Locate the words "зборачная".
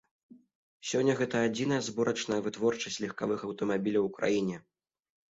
1.87-2.39